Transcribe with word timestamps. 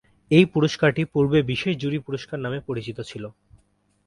এই 0.31 0.45
পুরস্কারটি 0.53 1.03
পূর্বে 1.13 1.39
বিশেষ 1.51 1.73
জুরি 1.81 1.99
পুরস্কার 1.99 2.37
নামে 2.39 2.59
পরিচিত 2.67 2.97
ছিল। 3.09 3.23